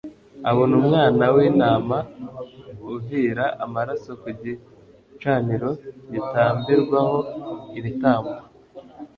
[0.49, 1.97] Abona umwana w'intama
[2.93, 5.69] uvira amaraso ku gicaniro
[6.11, 7.17] gitambirwaho
[7.79, 8.35] ibitambo